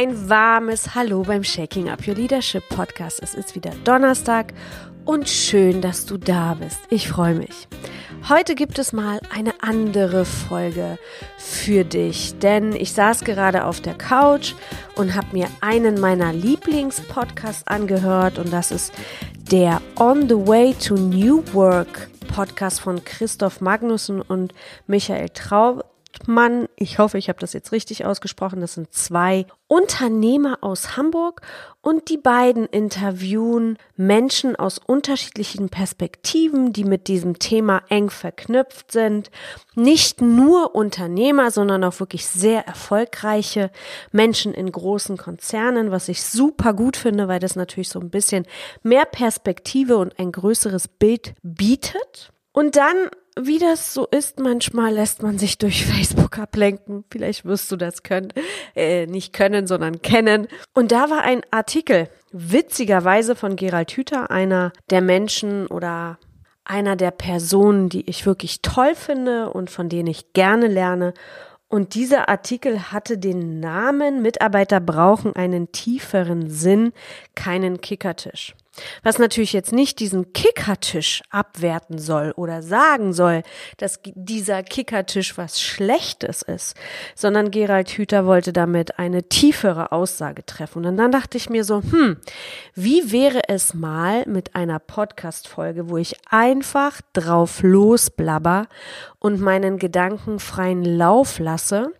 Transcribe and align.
Ein 0.00 0.30
warmes 0.30 0.94
Hallo 0.94 1.24
beim 1.24 1.44
Shaking 1.44 1.90
Up 1.90 2.08
Your 2.08 2.14
Leadership 2.14 2.66
Podcast. 2.70 3.22
Es 3.22 3.34
ist 3.34 3.54
wieder 3.54 3.72
Donnerstag 3.84 4.54
und 5.04 5.28
schön, 5.28 5.82
dass 5.82 6.06
du 6.06 6.16
da 6.16 6.54
bist. 6.54 6.78
Ich 6.88 7.06
freue 7.06 7.34
mich. 7.34 7.68
Heute 8.26 8.54
gibt 8.54 8.78
es 8.78 8.94
mal 8.94 9.20
eine 9.30 9.52
andere 9.60 10.24
Folge 10.24 10.98
für 11.36 11.84
dich, 11.84 12.38
denn 12.38 12.72
ich 12.72 12.94
saß 12.94 13.24
gerade 13.24 13.66
auf 13.66 13.82
der 13.82 13.92
Couch 13.92 14.54
und 14.96 15.14
habe 15.14 15.36
mir 15.36 15.48
einen 15.60 16.00
meiner 16.00 16.32
Lieblingspodcasts 16.32 17.66
angehört 17.66 18.38
und 18.38 18.54
das 18.54 18.70
ist 18.70 18.94
der 19.52 19.82
On 19.98 20.30
the 20.30 20.34
Way 20.34 20.76
to 20.82 20.94
New 20.94 21.44
Work 21.52 22.08
Podcast 22.34 22.80
von 22.80 23.04
Christoph 23.04 23.60
Magnussen 23.60 24.22
und 24.22 24.54
Michael 24.86 25.28
Traub 25.28 25.89
Hauptmann, 26.10 26.68
ich 26.76 26.98
hoffe, 26.98 27.18
ich 27.18 27.28
habe 27.28 27.38
das 27.38 27.52
jetzt 27.52 27.70
richtig 27.70 28.04
ausgesprochen, 28.04 28.60
das 28.60 28.74
sind 28.74 28.92
zwei 28.92 29.46
Unternehmer 29.68 30.58
aus 30.60 30.96
Hamburg 30.96 31.40
und 31.82 32.08
die 32.08 32.16
beiden 32.16 32.66
interviewen 32.66 33.78
Menschen 33.96 34.56
aus 34.56 34.78
unterschiedlichen 34.78 35.68
Perspektiven, 35.68 36.72
die 36.72 36.82
mit 36.82 37.06
diesem 37.06 37.38
Thema 37.38 37.82
eng 37.88 38.10
verknüpft 38.10 38.90
sind. 38.90 39.30
Nicht 39.76 40.20
nur 40.20 40.74
Unternehmer, 40.74 41.52
sondern 41.52 41.84
auch 41.84 42.00
wirklich 42.00 42.26
sehr 42.26 42.66
erfolgreiche 42.66 43.70
Menschen 44.10 44.52
in 44.52 44.72
großen 44.72 45.16
Konzernen, 45.16 45.92
was 45.92 46.08
ich 46.08 46.24
super 46.24 46.74
gut 46.74 46.96
finde, 46.96 47.28
weil 47.28 47.38
das 47.38 47.54
natürlich 47.54 47.88
so 47.88 48.00
ein 48.00 48.10
bisschen 48.10 48.46
mehr 48.82 49.04
Perspektive 49.04 49.96
und 49.96 50.18
ein 50.18 50.32
größeres 50.32 50.88
Bild 50.88 51.34
bietet. 51.42 52.32
Und 52.52 52.74
dann 52.74 52.96
wie 53.46 53.58
das 53.58 53.94
so 53.94 54.06
ist, 54.06 54.40
manchmal 54.40 54.92
lässt 54.92 55.22
man 55.22 55.38
sich 55.38 55.58
durch 55.58 55.84
Facebook 55.86 56.38
ablenken. 56.38 57.04
Vielleicht 57.10 57.44
wirst 57.44 57.70
du 57.70 57.76
das 57.76 58.02
können, 58.02 58.32
äh, 58.74 59.06
nicht 59.06 59.32
können, 59.32 59.66
sondern 59.66 60.02
kennen. 60.02 60.48
Und 60.74 60.92
da 60.92 61.10
war 61.10 61.22
ein 61.22 61.42
Artikel, 61.50 62.08
witzigerweise 62.32 63.36
von 63.36 63.56
Gerald 63.56 63.90
Hüther, 63.92 64.30
einer 64.30 64.72
der 64.90 65.00
Menschen 65.00 65.66
oder 65.66 66.18
einer 66.64 66.96
der 66.96 67.10
Personen, 67.10 67.88
die 67.88 68.08
ich 68.08 68.26
wirklich 68.26 68.62
toll 68.62 68.94
finde 68.94 69.50
und 69.50 69.70
von 69.70 69.88
denen 69.88 70.08
ich 70.08 70.32
gerne 70.32 70.68
lerne. 70.68 71.14
Und 71.68 71.94
dieser 71.94 72.28
Artikel 72.28 72.92
hatte 72.92 73.18
den 73.18 73.60
Namen 73.60 74.22
Mitarbeiter 74.22 74.80
brauchen 74.80 75.36
einen 75.36 75.72
tieferen 75.72 76.50
Sinn, 76.50 76.92
keinen 77.34 77.80
Kickertisch. 77.80 78.54
Was 79.02 79.18
natürlich 79.18 79.52
jetzt 79.52 79.72
nicht 79.72 79.98
diesen 79.98 80.32
Kickertisch 80.32 81.22
abwerten 81.30 81.98
soll 81.98 82.32
oder 82.36 82.62
sagen 82.62 83.12
soll, 83.12 83.42
dass 83.78 84.00
dieser 84.14 84.62
Kickertisch 84.62 85.36
was 85.36 85.60
Schlechtes 85.60 86.42
ist, 86.42 86.76
sondern 87.14 87.50
Gerald 87.50 87.90
Hüther 87.90 88.26
wollte 88.26 88.52
damit 88.52 88.98
eine 88.98 89.24
tiefere 89.24 89.92
Aussage 89.92 90.46
treffen. 90.46 90.86
Und 90.86 90.96
dann 90.96 91.10
dachte 91.12 91.36
ich 91.36 91.50
mir 91.50 91.64
so, 91.64 91.82
hm, 91.82 92.18
wie 92.74 93.10
wäre 93.12 93.48
es 93.48 93.74
mal 93.74 94.24
mit 94.26 94.54
einer 94.54 94.78
Podcast-Folge, 94.78 95.88
wo 95.88 95.96
ich 95.96 96.16
einfach 96.30 97.00
drauf 97.12 97.62
losblabber 97.62 98.68
und 99.20 99.40
meinen 99.40 99.78
Gedanken 99.78 100.40
freien 100.40 100.84
Lauf 100.84 101.38
lasse 101.38 101.92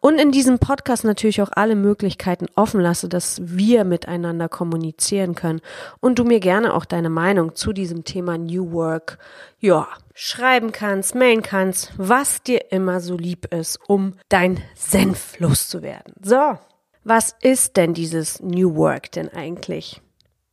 und 0.00 0.20
in 0.20 0.30
diesem 0.30 0.60
Podcast 0.60 1.04
natürlich 1.04 1.42
auch 1.42 1.50
alle 1.52 1.74
Möglichkeiten 1.74 2.46
offen 2.54 2.80
lasse, 2.80 3.08
dass 3.08 3.40
wir 3.42 3.84
miteinander 3.84 4.48
kommunizieren 4.48 5.34
können 5.34 5.60
und 6.00 6.18
du 6.18 6.24
mir 6.24 6.38
gerne 6.38 6.74
auch 6.74 6.84
deine 6.84 7.10
Meinung 7.10 7.56
zu 7.56 7.72
diesem 7.72 8.04
Thema 8.04 8.38
New 8.38 8.72
Work, 8.72 9.18
ja, 9.58 9.88
schreiben 10.14 10.70
kannst, 10.70 11.14
mailen 11.14 11.42
kannst, 11.42 11.92
was 11.96 12.42
dir 12.42 12.70
immer 12.70 13.00
so 13.00 13.16
lieb 13.16 13.52
ist, 13.52 13.80
um 13.88 14.14
dein 14.28 14.62
Senf 14.74 15.40
loszuwerden. 15.40 16.14
So, 16.22 16.58
was 17.04 17.34
ist 17.40 17.76
denn 17.76 17.94
dieses 17.94 18.40
New 18.40 18.76
Work 18.76 19.12
denn 19.12 19.28
eigentlich? 19.32 20.02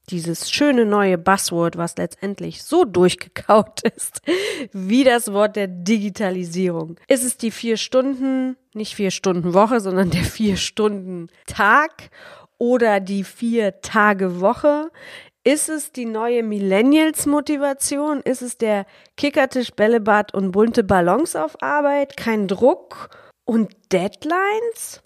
Dieses 0.10 0.52
schöne 0.52 0.86
neue 0.86 1.18
Buzzword, 1.18 1.78
was 1.78 1.98
letztendlich 1.98 2.64
so 2.64 2.84
durchgekaut 2.84 3.82
ist, 3.96 4.22
wie 4.72 5.04
das 5.04 5.32
Wort 5.32 5.56
der 5.56 5.68
Digitalisierung. 5.68 7.00
Ist 7.08 7.24
es 7.24 7.38
die 7.38 7.52
vier 7.52 7.78
Stunden, 7.78 8.58
nicht 8.74 8.96
vier 8.96 9.12
Stunden 9.12 9.54
Woche, 9.54 9.80
sondern 9.80 10.10
der 10.10 10.24
vier 10.24 10.58
Stunden 10.58 11.28
Tag 11.46 12.10
oder 12.58 13.00
die 13.00 13.24
vier 13.24 13.82
Tage 13.82 14.42
Woche? 14.42 14.92
Ist 15.46 15.68
es 15.68 15.92
die 15.92 16.06
neue 16.06 16.42
Millennials-Motivation? 16.42 18.22
Ist 18.22 18.42
es 18.42 18.58
der 18.58 18.86
Kickertisch, 19.18 19.72
Bällebad 19.72 20.34
und 20.34 20.52
bunte 20.52 20.86
Ballons 20.86 21.36
auf 21.36 21.62
Arbeit? 21.62 22.16
Kein 22.16 22.48
Druck 22.48 23.10
und 23.44 23.76
Deadlines? 23.92 25.02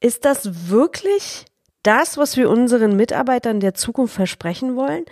Ist 0.00 0.24
das 0.24 0.68
wirklich 0.68 1.44
das, 1.86 2.16
was 2.16 2.36
wir 2.36 2.50
unseren 2.50 2.96
Mitarbeitern 2.96 3.60
der 3.60 3.74
Zukunft 3.74 4.14
versprechen 4.14 4.76
wollen? 4.76 5.04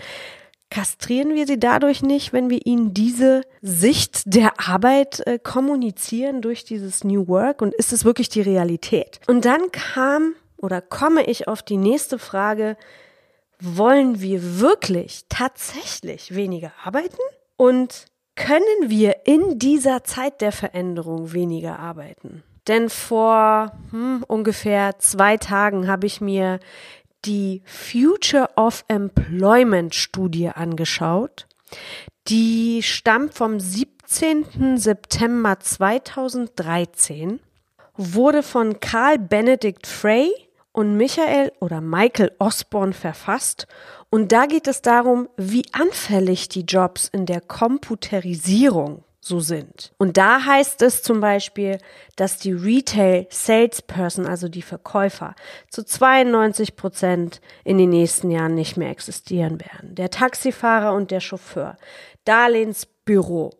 Kastrieren 0.70 1.34
wir 1.34 1.46
sie 1.46 1.58
dadurch 1.58 2.02
nicht, 2.02 2.32
wenn 2.32 2.50
wir 2.50 2.66
ihnen 2.66 2.94
diese 2.94 3.42
Sicht 3.62 4.22
der 4.26 4.58
Arbeit 4.58 5.24
äh, 5.26 5.38
kommunizieren 5.38 6.42
durch 6.42 6.64
dieses 6.64 7.04
New 7.04 7.28
Work? 7.28 7.62
Und 7.62 7.74
ist 7.74 7.92
es 7.92 8.04
wirklich 8.04 8.28
die 8.28 8.40
Realität? 8.40 9.20
Und 9.26 9.44
dann 9.44 9.70
kam 9.70 10.34
oder 10.56 10.80
komme 10.80 11.24
ich 11.24 11.46
auf 11.46 11.62
die 11.62 11.76
nächste 11.76 12.18
Frage, 12.18 12.76
wollen 13.60 14.20
wir 14.20 14.60
wirklich 14.60 15.26
tatsächlich 15.28 16.34
weniger 16.34 16.72
arbeiten? 16.82 17.18
Und 17.56 18.06
können 18.34 18.88
wir 18.88 19.26
in 19.26 19.58
dieser 19.58 20.02
Zeit 20.02 20.40
der 20.40 20.52
Veränderung 20.52 21.32
weniger 21.32 21.78
arbeiten? 21.78 22.42
Denn 22.68 22.88
vor 22.88 23.72
hm, 23.90 24.24
ungefähr 24.26 24.98
zwei 24.98 25.36
Tagen 25.36 25.86
habe 25.88 26.06
ich 26.06 26.20
mir 26.20 26.60
die 27.24 27.62
Future 27.64 28.50
of 28.56 28.84
Employment 28.88 29.94
Studie 29.94 30.48
angeschaut. 30.48 31.46
Die 32.28 32.82
stammt 32.82 33.34
vom 33.34 33.60
17. 33.60 34.78
September 34.78 35.58
2013, 35.60 37.40
wurde 37.96 38.42
von 38.42 38.80
Karl 38.80 39.18
Benedict 39.18 39.86
Frey 39.86 40.30
und 40.72 40.96
Michael 40.96 41.52
oder 41.60 41.80
Michael 41.80 42.32
Osborne 42.38 42.92
verfasst. 42.92 43.66
Und 44.10 44.32
da 44.32 44.46
geht 44.46 44.66
es 44.66 44.82
darum, 44.82 45.28
wie 45.36 45.64
anfällig 45.72 46.48
die 46.48 46.62
Jobs 46.62 47.08
in 47.08 47.26
der 47.26 47.40
Computerisierung 47.40 49.04
so 49.26 49.40
sind. 49.40 49.92
Und 49.98 50.16
da 50.16 50.44
heißt 50.44 50.82
es 50.82 51.02
zum 51.02 51.20
Beispiel, 51.20 51.78
dass 52.16 52.38
die 52.38 52.52
Retail 52.52 53.26
Salesperson, 53.30 54.26
also 54.26 54.48
die 54.48 54.62
Verkäufer, 54.62 55.34
zu 55.68 55.84
92 55.84 56.76
Prozent 56.76 57.40
in 57.64 57.78
den 57.78 57.90
nächsten 57.90 58.30
Jahren 58.30 58.54
nicht 58.54 58.76
mehr 58.76 58.90
existieren 58.90 59.60
werden. 59.60 59.94
Der 59.94 60.10
Taxifahrer 60.10 60.92
und 60.94 61.10
der 61.10 61.20
Chauffeur, 61.20 61.76
Darlehensbüro, 62.24 63.52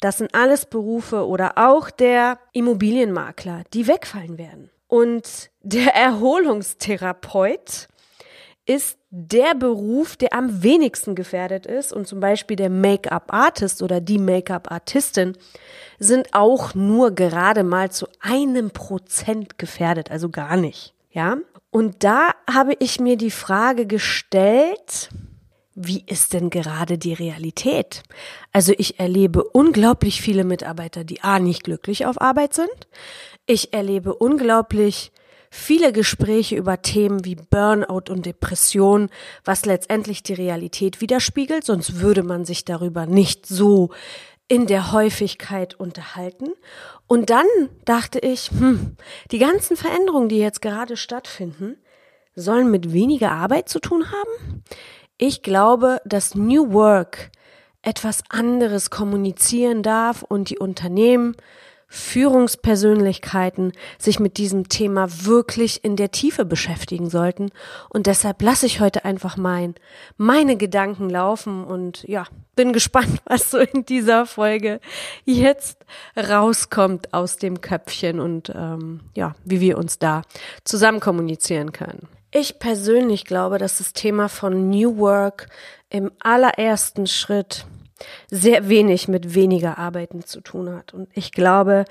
das 0.00 0.18
sind 0.18 0.34
alles 0.34 0.66
Berufe 0.66 1.26
oder 1.26 1.58
auch 1.58 1.90
der 1.90 2.38
Immobilienmakler, 2.52 3.64
die 3.74 3.88
wegfallen 3.88 4.38
werden. 4.38 4.70
Und 4.86 5.50
der 5.62 5.94
Erholungstherapeut 5.94 7.88
ist 8.68 8.98
der 9.10 9.54
Beruf, 9.54 10.16
der 10.16 10.34
am 10.34 10.62
wenigsten 10.62 11.14
gefährdet 11.14 11.64
ist. 11.64 11.90
Und 11.92 12.06
zum 12.06 12.20
Beispiel 12.20 12.56
der 12.56 12.68
Make-up-Artist 12.68 13.82
oder 13.82 14.00
die 14.02 14.18
Make-up-Artistin 14.18 15.36
sind 15.98 16.34
auch 16.34 16.74
nur 16.74 17.12
gerade 17.12 17.64
mal 17.64 17.90
zu 17.90 18.06
einem 18.20 18.70
Prozent 18.70 19.58
gefährdet, 19.58 20.10
also 20.10 20.28
gar 20.28 20.58
nicht. 20.58 20.92
Ja. 21.10 21.38
Und 21.70 22.04
da 22.04 22.32
habe 22.50 22.74
ich 22.78 23.00
mir 23.00 23.16
die 23.16 23.30
Frage 23.30 23.86
gestellt, 23.86 25.08
wie 25.74 26.04
ist 26.06 26.34
denn 26.34 26.50
gerade 26.50 26.98
die 26.98 27.14
Realität? 27.14 28.02
Also 28.52 28.74
ich 28.76 29.00
erlebe 29.00 29.44
unglaublich 29.44 30.20
viele 30.20 30.44
Mitarbeiter, 30.44 31.04
die 31.04 31.22
A 31.22 31.38
nicht 31.38 31.64
glücklich 31.64 32.04
auf 32.04 32.20
Arbeit 32.20 32.52
sind. 32.52 32.88
Ich 33.46 33.72
erlebe 33.72 34.14
unglaublich 34.14 35.10
viele 35.50 35.92
Gespräche 35.92 36.56
über 36.56 36.82
Themen 36.82 37.24
wie 37.24 37.36
Burnout 37.36 38.10
und 38.10 38.26
Depression, 38.26 39.10
was 39.44 39.64
letztendlich 39.64 40.22
die 40.22 40.34
Realität 40.34 41.00
widerspiegelt, 41.00 41.64
sonst 41.64 42.00
würde 42.00 42.22
man 42.22 42.44
sich 42.44 42.64
darüber 42.64 43.06
nicht 43.06 43.46
so 43.46 43.90
in 44.48 44.66
der 44.66 44.92
Häufigkeit 44.92 45.74
unterhalten. 45.74 46.48
Und 47.06 47.30
dann 47.30 47.46
dachte 47.84 48.18
ich, 48.18 48.50
hm, 48.50 48.96
die 49.30 49.38
ganzen 49.38 49.76
Veränderungen, 49.76 50.28
die 50.28 50.38
jetzt 50.38 50.62
gerade 50.62 50.96
stattfinden, 50.96 51.76
sollen 52.34 52.70
mit 52.70 52.92
weniger 52.92 53.32
Arbeit 53.32 53.68
zu 53.68 53.78
tun 53.78 54.10
haben? 54.10 54.62
Ich 55.18 55.42
glaube, 55.42 56.00
dass 56.04 56.34
New 56.34 56.72
Work 56.72 57.30
etwas 57.82 58.22
anderes 58.28 58.90
kommunizieren 58.90 59.82
darf 59.82 60.22
und 60.22 60.50
die 60.50 60.58
Unternehmen 60.58 61.36
Führungspersönlichkeiten 61.88 63.72
sich 63.98 64.20
mit 64.20 64.36
diesem 64.36 64.68
Thema 64.68 65.08
wirklich 65.24 65.84
in 65.84 65.96
der 65.96 66.10
Tiefe 66.10 66.44
beschäftigen 66.44 67.08
sollten. 67.08 67.50
Und 67.88 68.06
deshalb 68.06 68.42
lasse 68.42 68.66
ich 68.66 68.80
heute 68.80 69.06
einfach 69.06 69.38
mein, 69.38 69.74
meine 70.18 70.56
Gedanken 70.56 71.08
laufen 71.08 71.64
und 71.64 72.02
ja, 72.04 72.26
bin 72.54 72.74
gespannt, 72.74 73.22
was 73.24 73.50
so 73.50 73.58
in 73.58 73.86
dieser 73.86 74.26
Folge 74.26 74.80
jetzt 75.24 75.86
rauskommt 76.14 77.14
aus 77.14 77.38
dem 77.38 77.62
Köpfchen 77.62 78.20
und 78.20 78.52
ähm, 78.54 79.00
ja, 79.16 79.34
wie 79.44 79.60
wir 79.60 79.78
uns 79.78 79.98
da 79.98 80.22
zusammen 80.64 81.00
kommunizieren 81.00 81.72
können. 81.72 82.06
Ich 82.30 82.58
persönlich 82.58 83.24
glaube, 83.24 83.56
dass 83.56 83.78
das 83.78 83.94
Thema 83.94 84.28
von 84.28 84.68
New 84.68 84.98
Work 84.98 85.48
im 85.88 86.10
allerersten 86.20 87.06
Schritt 87.06 87.64
sehr 88.30 88.68
wenig 88.68 89.08
mit 89.08 89.34
weniger 89.34 89.78
Arbeiten 89.78 90.24
zu 90.24 90.40
tun 90.40 90.74
hat. 90.74 90.94
Und 90.94 91.08
ich 91.12 91.32
glaube, 91.32 91.84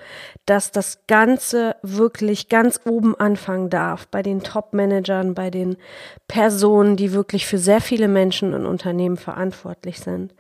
dass 0.46 0.72
das 0.72 1.06
Ganze 1.08 1.76
wirklich 1.82 2.50
ganz 2.50 2.82
oben 2.86 3.16
anfangen 3.16 3.70
darf, 3.70 4.08
bei 4.08 4.22
den 4.22 4.42
Top-Managern, 4.42 5.34
bei 5.34 5.50
den 5.50 5.78
Personen, 6.28 6.96
die 6.96 7.14
wirklich 7.14 7.46
für 7.46 7.58
sehr 7.58 7.82
viele 7.82 8.08
Menschen 8.08 8.54
und 8.54 8.66
Unternehmen 8.66 9.18
verantwortlich 9.18 10.00
sind. 10.00 10.34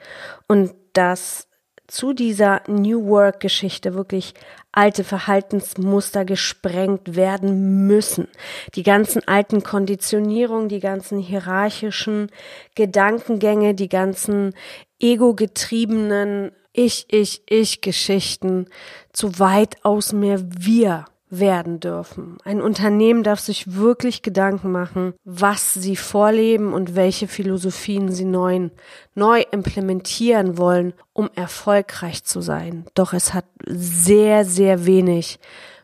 Und 0.48 0.74
dass 0.94 1.48
zu 1.88 2.14
dieser 2.14 2.62
New 2.68 3.08
Work 3.08 3.40
Geschichte 3.40 3.94
wirklich 3.94 4.34
alte 4.72 5.04
Verhaltensmuster 5.04 6.26
gesprengt 6.26 7.16
werden 7.16 7.88
müssen. 7.88 8.28
Die 8.76 8.84
ganzen 8.84 9.28
alten 9.28 9.64
Konditionierungen, 9.64 10.70
die 10.70 10.82
ganzen 10.82 11.20
hierarchischen 11.20 12.30
Gedankengänge, 12.76 13.74
die 13.74 13.90
ganzen 13.90 14.54
ego-getriebenen 15.00 16.52
Ich, 16.74 17.08
ich, 17.10 17.42
ich 17.50 17.82
Geschichten 17.82 18.68
zu 19.14 19.40
weitaus 19.40 20.14
mehr 20.14 20.40
wir 20.42 21.06
werden 21.30 21.80
dürfen. 21.80 22.38
Ein 22.44 22.62
Unternehmen 22.62 23.24
darf 23.24 23.40
sich 23.40 23.76
wirklich 23.76 24.22
Gedanken 24.22 24.72
machen, 24.72 25.14
was 25.26 25.74
sie 25.74 25.96
vorleben 25.96 26.74
und 26.74 26.96
welche 26.96 27.28
Philosophien 27.28 28.12
sie 28.12 28.26
neu, 28.26 28.70
neu 29.14 29.44
implementieren 29.52 30.58
wollen, 30.58 30.94
um 31.14 31.30
erfolgreich 31.36 32.24
zu 32.24 32.42
sein. 32.42 32.86
Doch 32.94 33.14
es 33.14 33.34
hat 33.34 33.46
sehr, 33.66 34.46
sehr 34.46 34.86
wenig 34.86 35.40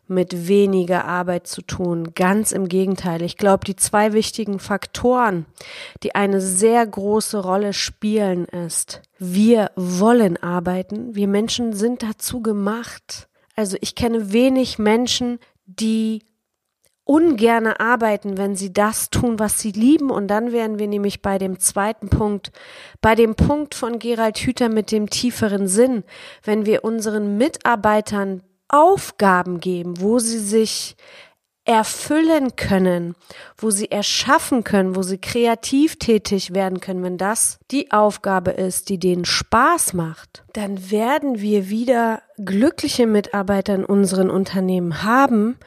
mit 0.08 0.48
weniger 0.48 1.06
Arbeit 1.06 1.48
zu 1.48 1.62
tun. 1.62 2.14
Ganz 2.14 2.52
im 2.52 2.68
Gegenteil. 2.68 3.22
Ich 3.22 3.38
glaube, 3.38 3.66
die 3.66 3.76
zwei 3.76 4.14
wichtigen 4.14 4.60
Faktoren, 4.60 5.46
die 6.04 6.16
eine 6.16 6.42
sehr 6.42 6.86
große 6.86 7.38
Rolle 7.38 7.74
spielen, 7.74 8.46
ist, 8.46 9.02
wir 9.18 9.72
wollen 9.76 10.42
arbeiten. 10.42 11.16
Wir 11.16 11.28
Menschen 11.28 11.74
sind 11.74 12.04
dazu 12.04 12.42
gemacht. 12.42 13.30
Also 13.56 13.78
ich 13.82 13.96
kenne 13.96 14.34
wenig 14.34 14.80
Menschen, 14.80 15.40
die 15.66 16.24
ungerne 17.06 17.80
arbeiten, 17.80 18.38
wenn 18.38 18.56
sie 18.56 18.72
das 18.72 19.10
tun, 19.10 19.38
was 19.40 19.60
sie 19.60 19.72
lieben. 19.72 20.10
Und 20.10 20.28
dann 20.28 20.52
wären 20.52 20.80
wir 20.80 20.88
nämlich 20.88 21.22
bei 21.22 21.38
dem 21.38 21.60
zweiten 21.60 22.10
Punkt, 22.10 22.52
bei 23.02 23.16
dem 23.16 23.36
Punkt 23.36 23.76
von 23.76 24.00
Gerald 24.00 24.38
Hüther 24.38 24.70
mit 24.70 24.92
dem 24.92 25.10
tieferen 25.10 25.68
Sinn, 25.68 26.04
wenn 26.44 26.66
wir 26.66 26.84
unseren 26.84 27.38
Mitarbeitern 27.38 28.42
Aufgaben 28.70 29.60
geben, 29.60 30.00
wo 30.00 30.20
sie 30.20 30.40
sich 30.40 30.96
erfüllen 31.66 32.56
können, 32.56 33.16
wo 33.58 33.70
sie 33.70 33.90
erschaffen 33.90 34.64
können, 34.64 34.96
wo 34.96 35.02
sie 35.02 35.18
kreativ 35.18 35.98
tätig 35.98 36.54
werden 36.54 36.82
können, 36.82 37.04
wenn 37.04 37.18
das 37.18 37.58
die 37.72 37.92
Aufgabe 37.92 38.52
ist, 38.52 38.90
die 38.90 39.00
denen 39.00 39.24
Spaß 39.24 39.94
macht, 39.94 40.44
dann 40.54 40.92
werden 40.92 41.40
wir 41.40 41.70
wieder 41.70 42.22
glückliche 42.38 43.08
Mitarbeiter 43.08 43.76
in 43.76 43.86
unseren 43.86 44.30
Unternehmen 44.30 45.04
haben 45.04 45.58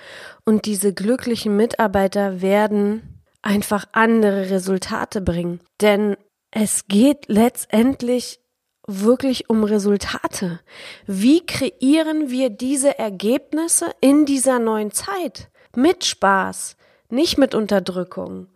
und 0.45 0.67
diese 0.67 0.93
glücklichen 0.93 1.57
Mitarbeiter 1.57 2.43
werden 2.43 3.23
einfach 3.41 3.87
andere 3.93 4.51
Resultate 4.51 5.23
bringen. 5.23 5.61
Denn 5.81 6.17
es 6.51 6.89
geht 6.89 7.25
letztendlich 7.29 8.41
wirklich 8.87 9.49
um 9.51 9.65
Resultate. 9.65 10.61
Wie 11.07 11.45
kreieren 11.45 12.31
wir 12.31 12.51
diese 12.51 12.99
Ergebnisse 12.99 13.87
in 14.01 14.27
dieser 14.27 14.59
neuen 14.59 14.93
Zeit? 14.93 15.49
Mit 15.77 16.05
Spaß, 16.05 16.77
nicht 17.09 17.39
mit 17.39 17.55
Unterdrückung. 17.55 18.49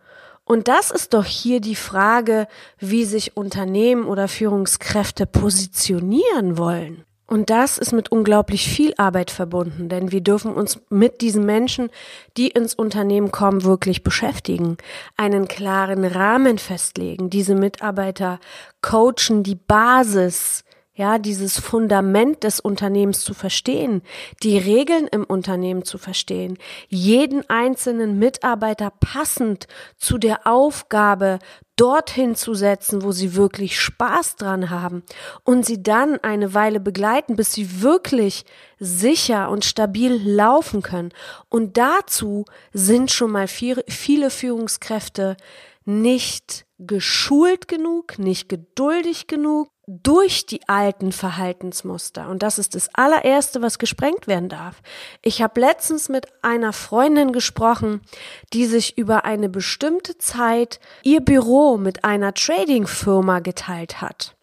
Und 0.44 0.66
das 0.66 0.90
ist 0.90 1.14
doch 1.14 1.24
hier 1.24 1.60
die 1.60 1.76
Frage, 1.76 2.48
wie 2.78 3.04
sich 3.04 3.36
Unternehmen 3.36 4.04
oder 4.04 4.26
Führungskräfte 4.26 5.26
positionieren 5.26 6.58
wollen. 6.58 7.04
Und 7.30 7.48
das 7.48 7.78
ist 7.78 7.92
mit 7.92 8.10
unglaublich 8.10 8.68
viel 8.68 8.92
Arbeit 8.96 9.30
verbunden, 9.30 9.88
denn 9.88 10.10
wir 10.10 10.20
dürfen 10.20 10.52
uns 10.52 10.80
mit 10.90 11.20
diesen 11.20 11.46
Menschen, 11.46 11.88
die 12.36 12.48
ins 12.48 12.74
Unternehmen 12.74 13.30
kommen, 13.30 13.62
wirklich 13.62 14.02
beschäftigen, 14.02 14.78
einen 15.16 15.46
klaren 15.46 16.04
Rahmen 16.04 16.58
festlegen, 16.58 17.30
diese 17.30 17.54
Mitarbeiter 17.54 18.40
coachen, 18.82 19.44
die 19.44 19.54
Basis 19.54 20.64
ja, 21.00 21.16
dieses 21.16 21.58
Fundament 21.58 22.44
des 22.44 22.60
Unternehmens 22.60 23.22
zu 23.22 23.32
verstehen, 23.32 24.02
die 24.42 24.58
Regeln 24.58 25.06
im 25.06 25.24
Unternehmen 25.24 25.82
zu 25.82 25.96
verstehen, 25.96 26.58
jeden 26.88 27.48
einzelnen 27.48 28.18
Mitarbeiter 28.18 28.92
passend 29.00 29.66
zu 29.96 30.18
der 30.18 30.46
Aufgabe 30.46 31.38
dorthin 31.76 32.34
zu 32.34 32.52
setzen, 32.52 33.02
wo 33.02 33.12
sie 33.12 33.34
wirklich 33.34 33.80
Spaß 33.80 34.36
dran 34.36 34.68
haben 34.68 35.02
und 35.42 35.64
sie 35.64 35.82
dann 35.82 36.18
eine 36.22 36.52
Weile 36.52 36.80
begleiten, 36.80 37.34
bis 37.34 37.54
sie 37.54 37.80
wirklich 37.80 38.44
sicher 38.78 39.48
und 39.48 39.64
stabil 39.64 40.20
laufen 40.22 40.82
können. 40.82 41.12
Und 41.48 41.78
dazu 41.78 42.44
sind 42.74 43.10
schon 43.10 43.30
mal 43.30 43.48
viele 43.48 44.28
Führungskräfte 44.28 45.38
nicht 45.90 46.66
geschult 46.78 47.68
genug, 47.68 48.18
nicht 48.18 48.48
geduldig 48.48 49.26
genug 49.26 49.68
durch 49.86 50.46
die 50.46 50.66
alten 50.68 51.10
Verhaltensmuster. 51.10 52.28
Und 52.28 52.42
das 52.42 52.58
ist 52.58 52.74
das 52.74 52.88
allererste, 52.94 53.60
was 53.60 53.78
gesprengt 53.78 54.28
werden 54.28 54.48
darf. 54.48 54.80
Ich 55.20 55.42
habe 55.42 55.60
letztens 55.60 56.08
mit 56.08 56.26
einer 56.42 56.72
Freundin 56.72 57.32
gesprochen, 57.32 58.00
die 58.52 58.66
sich 58.66 58.96
über 58.96 59.24
eine 59.24 59.48
bestimmte 59.48 60.16
Zeit 60.16 60.78
ihr 61.02 61.20
Büro 61.20 61.76
mit 61.76 62.04
einer 62.04 62.32
Trading-Firma 62.32 63.40
geteilt 63.40 64.00
hat. 64.00 64.36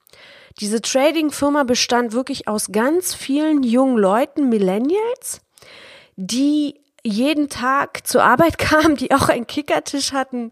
Diese 0.59 0.81
Trading-Firma 0.81 1.63
bestand 1.63 2.13
wirklich 2.13 2.47
aus 2.47 2.71
ganz 2.71 3.13
vielen 3.13 3.63
jungen 3.63 3.97
Leuten, 3.97 4.49
Millennials, 4.49 5.41
die 6.17 6.81
jeden 7.07 7.49
Tag 7.49 8.05
zur 8.05 8.23
Arbeit 8.23 8.57
kamen, 8.57 8.95
die 8.95 9.11
auch 9.11 9.29
einen 9.29 9.47
Kickertisch 9.47 10.13
hatten 10.13 10.51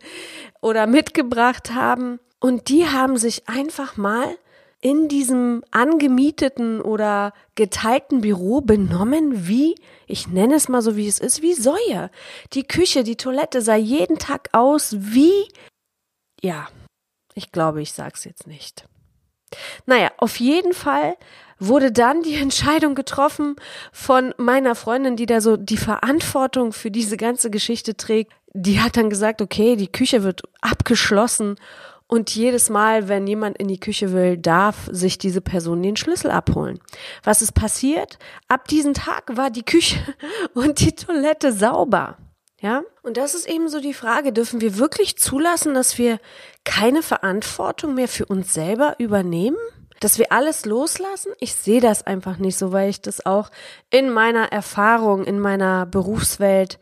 oder 0.61 0.87
mitgebracht 0.87 1.73
haben. 1.73 2.19
Und 2.39 2.69
die 2.69 2.87
haben 2.87 3.17
sich 3.17 3.47
einfach 3.47 3.97
mal 3.97 4.37
in 4.81 5.07
diesem 5.07 5.63
angemieteten 5.71 6.79
oder 6.79 7.33
geteilten 7.55 8.21
Büro 8.21 8.61
benommen 8.61 9.47
wie, 9.47 9.75
ich 10.05 10.27
nenne 10.27 10.55
es 10.55 10.69
mal 10.69 10.83
so 10.83 10.95
wie 10.95 11.07
es 11.07 11.17
ist, 11.17 11.41
wie 11.41 11.53
Säue. 11.53 12.11
Die 12.53 12.67
Küche, 12.67 13.03
die 13.03 13.15
Toilette 13.15 13.61
sah 13.61 13.75
jeden 13.75 14.19
Tag 14.19 14.49
aus 14.51 14.95
wie, 14.99 15.47
ja, 16.39 16.67
ich 17.33 17.51
glaube, 17.51 17.81
ich 17.81 17.93
sag's 17.93 18.25
jetzt 18.25 18.45
nicht. 18.45 18.85
Naja, 19.85 20.11
auf 20.17 20.39
jeden 20.39 20.73
Fall 20.73 21.17
wurde 21.59 21.91
dann 21.91 22.21
die 22.21 22.35
Entscheidung 22.41 22.95
getroffen 22.95 23.55
von 23.91 24.33
meiner 24.37 24.75
Freundin, 24.75 25.15
die 25.15 25.25
da 25.25 25.41
so 25.41 25.57
die 25.57 25.77
Verantwortung 25.77 26.73
für 26.73 26.91
diese 26.91 27.17
ganze 27.17 27.49
Geschichte 27.49 27.95
trägt. 27.95 28.31
Die 28.53 28.79
hat 28.79 28.95
dann 28.95 29.09
gesagt, 29.09 29.41
okay, 29.41 29.75
die 29.75 29.91
Küche 29.91 30.23
wird 30.23 30.43
abgeschlossen 30.61 31.57
und 32.07 32.35
jedes 32.35 32.69
Mal, 32.69 33.07
wenn 33.07 33.25
jemand 33.25 33.57
in 33.57 33.67
die 33.67 33.79
Küche 33.79 34.13
will, 34.13 34.37
darf 34.37 34.87
sich 34.91 35.17
diese 35.17 35.41
Person 35.41 35.81
den 35.81 35.95
Schlüssel 35.95 36.29
abholen. 36.29 36.79
Was 37.23 37.41
ist 37.41 37.53
passiert? 37.53 38.19
Ab 38.47 38.67
diesem 38.67 38.93
Tag 38.93 39.35
war 39.35 39.49
die 39.49 39.63
Küche 39.65 39.97
und 40.53 40.79
die 40.79 40.93
Toilette 40.93 41.51
sauber. 41.51 42.17
Ja? 42.61 42.83
Und 43.01 43.17
das 43.17 43.33
ist 43.33 43.47
eben 43.47 43.69
so 43.69 43.79
die 43.79 43.93
Frage, 43.93 44.33
dürfen 44.33 44.61
wir 44.61 44.77
wirklich 44.77 45.17
zulassen, 45.17 45.73
dass 45.73 45.97
wir 45.97 46.19
keine 46.63 47.01
Verantwortung 47.01 47.95
mehr 47.95 48.07
für 48.07 48.25
uns 48.25 48.53
selber 48.53 48.95
übernehmen? 48.99 49.57
Dass 50.05 50.19
wir 50.19 50.31
alles 50.31 50.65
loslassen? 50.65 51.31
Ich 51.39 51.55
sehe 51.55 51.81
das 51.81 52.05
einfach 52.05 52.37
nicht 52.37 52.59
so, 52.59 52.71
weil 52.71 52.91
ich 52.91 53.01
das 53.01 53.25
auch 53.25 53.49
in 53.89 54.11
meiner 54.11 54.51
Erfahrung, 54.51 55.23
in 55.23 55.39
meiner 55.39 55.87
Berufswelt 55.87 56.77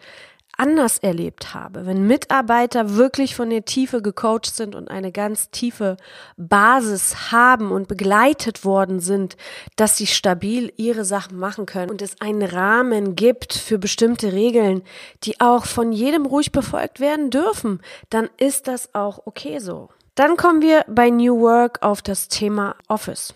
anders 0.58 0.98
erlebt 0.98 1.54
habe, 1.54 1.86
wenn 1.86 2.06
Mitarbeiter 2.06 2.98
wirklich 2.98 3.34
von 3.34 3.50
der 3.50 3.64
Tiefe 3.64 4.02
gecoacht 4.02 4.54
sind 4.54 4.76
und 4.76 4.92
eine 4.92 5.14
ganz 5.14 5.50
tiefe 5.52 5.96
Basis 6.36 7.32
haben 7.32 7.72
und 7.72 7.88
begleitet 7.88 8.66
worden 8.66 9.00
sind, 9.00 9.38
dass 9.78 9.96
sie 9.96 10.08
stabil 10.08 10.74
ihre 10.76 11.06
Sachen 11.06 11.40
machen 11.40 11.66
können 11.66 11.92
und 11.92 12.02
es 12.02 12.20
einen 12.20 12.44
Rahmen 12.44 13.16
gibt 13.16 13.54
für 13.54 13.80
bestimmte 13.80 14.34
Regeln, 14.34 14.84
die 15.24 15.40
auch 15.40 15.64
von 15.64 15.94
jedem 15.94 16.26
ruhig 16.26 16.52
befolgt 16.52 17.00
werden 17.00 17.30
dürfen, 17.30 17.80
dann 18.10 18.30
ist 18.36 18.68
das 18.68 18.94
auch 18.94 19.22
okay 19.26 19.60
so. 19.60 19.88
Dann 20.16 20.38
kommen 20.38 20.62
wir 20.62 20.86
bei 20.88 21.10
New 21.10 21.40
Work 21.42 21.82
auf 21.82 22.02
das 22.02 22.28
Thema 22.28 22.76
Office. 22.88 23.34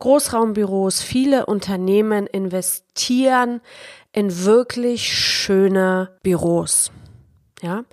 Großraumbüros, 0.00 1.00
viele 1.00 1.46
Unternehmen 1.46 2.26
investieren 2.26 3.60
in 4.12 4.44
wirklich 4.44 5.08
schöne 5.08 6.16
Büros. 6.22 6.90
Ja, 7.62 7.84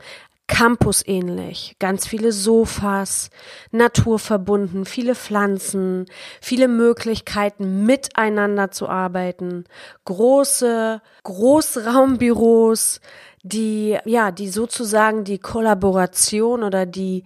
Campus 0.48 1.06
ähnlich, 1.06 1.76
ganz 1.78 2.08
viele 2.08 2.32
Sofas, 2.32 3.30
naturverbunden, 3.72 4.86
viele 4.86 5.14
Pflanzen, 5.14 6.06
viele 6.42 6.70
Möglichkeiten 6.70 7.86
miteinander 7.86 8.72
zu 8.72 8.88
arbeiten, 8.88 9.66
große 10.06 11.02
Großraumbüros, 11.24 13.02
die 13.44 13.98
ja, 14.06 14.32
die 14.32 14.48
sozusagen 14.48 15.26
die 15.26 15.38
Kollaboration 15.38 16.64
oder 16.64 16.86
die 16.86 17.26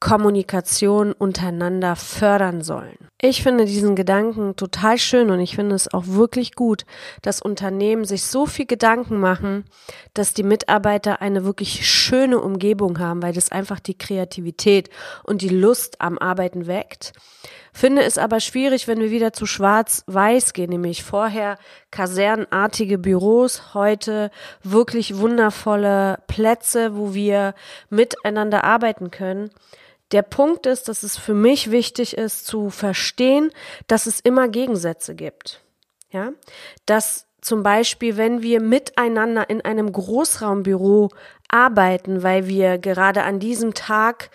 Kommunikation 0.00 1.12
untereinander 1.12 1.94
fördern 1.94 2.62
sollen. 2.62 2.96
Ich 3.20 3.42
finde 3.42 3.66
diesen 3.66 3.96
Gedanken 3.96 4.56
total 4.56 4.96
schön 4.96 5.30
und 5.30 5.40
ich 5.40 5.56
finde 5.56 5.76
es 5.76 5.92
auch 5.92 6.04
wirklich 6.06 6.54
gut, 6.54 6.86
dass 7.20 7.42
Unternehmen 7.42 8.06
sich 8.06 8.24
so 8.24 8.46
viel 8.46 8.64
Gedanken 8.64 9.20
machen, 9.20 9.64
dass 10.14 10.32
die 10.32 10.42
Mitarbeiter 10.42 11.20
eine 11.20 11.44
wirklich 11.44 11.86
schöne 11.86 12.40
Umgebung 12.40 12.98
haben, 12.98 13.22
weil 13.22 13.34
das 13.34 13.52
einfach 13.52 13.78
die 13.78 13.96
Kreativität 13.96 14.88
und 15.22 15.42
die 15.42 15.50
Lust 15.50 16.00
am 16.00 16.16
Arbeiten 16.16 16.66
weckt. 16.66 17.12
Finde 17.72 18.02
es 18.02 18.18
aber 18.18 18.40
schwierig, 18.40 18.88
wenn 18.88 19.00
wir 19.00 19.10
wieder 19.10 19.32
zu 19.32 19.46
schwarz-weiß 19.46 20.54
gehen, 20.54 20.70
nämlich 20.70 21.04
vorher 21.04 21.58
kasernenartige 21.90 22.98
Büros, 22.98 23.74
heute 23.74 24.30
wirklich 24.62 25.18
wundervolle 25.18 26.18
Plätze, 26.26 26.96
wo 26.96 27.14
wir 27.14 27.54
miteinander 27.90 28.64
arbeiten 28.64 29.10
können. 29.10 29.50
Der 30.12 30.22
Punkt 30.22 30.66
ist, 30.66 30.88
dass 30.88 31.02
es 31.02 31.16
für 31.16 31.34
mich 31.34 31.70
wichtig 31.70 32.16
ist 32.16 32.46
zu 32.46 32.70
verstehen, 32.70 33.52
dass 33.86 34.06
es 34.06 34.20
immer 34.20 34.48
Gegensätze 34.48 35.14
gibt. 35.14 35.62
Ja, 36.10 36.32
dass 36.86 37.26
zum 37.40 37.62
Beispiel, 37.62 38.16
wenn 38.16 38.42
wir 38.42 38.60
miteinander 38.60 39.48
in 39.48 39.60
einem 39.62 39.92
Großraumbüro 39.92 41.10
arbeiten, 41.48 42.22
weil 42.22 42.46
wir 42.46 42.78
gerade 42.78 43.22
an 43.24 43.40
diesem 43.40 43.74
Tag 43.74 44.30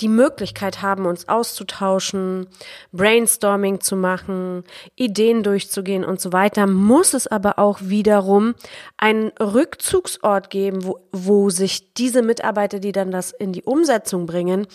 die 0.00 0.08
Möglichkeit 0.08 0.82
haben, 0.82 1.04
uns 1.04 1.28
auszutauschen, 1.28 2.46
Brainstorming 2.92 3.80
zu 3.80 3.96
machen, 3.96 4.64
Ideen 4.96 5.42
durchzugehen 5.42 6.04
und 6.04 6.20
so 6.20 6.32
weiter, 6.32 6.66
muss 6.66 7.12
es 7.12 7.26
aber 7.26 7.58
auch 7.58 7.80
wiederum 7.82 8.54
einen 8.96 9.28
Rückzugsort 9.38 10.50
geben, 10.50 10.84
wo, 10.84 11.00
wo 11.12 11.50
sich 11.50 11.92
diese 11.94 12.22
Mitarbeiter, 12.22 12.78
die 12.78 12.92
dann 12.92 13.10
das 13.10 13.32
in 13.32 13.52
die 13.52 13.62
Umsetzung 13.62 14.26
bringen, 14.26 14.66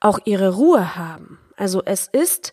auch 0.00 0.18
ihre 0.24 0.54
Ruhe 0.54 0.96
haben. 0.96 1.38
Also 1.56 1.82
es 1.84 2.08
ist 2.10 2.52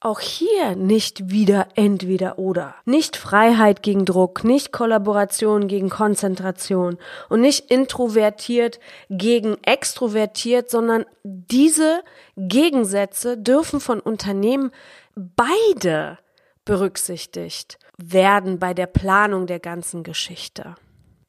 auch 0.00 0.20
hier 0.20 0.76
nicht 0.76 1.30
wieder 1.30 1.68
entweder 1.74 2.38
oder. 2.38 2.76
Nicht 2.84 3.16
Freiheit 3.16 3.82
gegen 3.82 4.04
Druck, 4.04 4.44
nicht 4.44 4.72
Kollaboration 4.72 5.66
gegen 5.66 5.90
Konzentration 5.90 6.98
und 7.28 7.40
nicht 7.40 7.70
introvertiert 7.70 8.78
gegen 9.10 9.56
extrovertiert, 9.64 10.70
sondern 10.70 11.04
diese 11.24 12.02
Gegensätze 12.36 13.36
dürfen 13.36 13.80
von 13.80 13.98
Unternehmen 13.98 14.70
beide 15.16 16.18
berücksichtigt 16.64 17.78
werden 17.96 18.60
bei 18.60 18.74
der 18.74 18.86
Planung 18.86 19.46
der 19.46 19.58
ganzen 19.58 20.04
Geschichte. 20.04 20.76